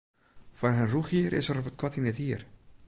Foar 0.57 0.73
in 0.81 0.89
rûchhier 0.93 1.31
is 1.39 1.49
er 1.51 1.63
wat 1.63 1.79
koart 1.79 1.99
yn 1.99 2.09
it 2.11 2.19
hier. 2.21 2.41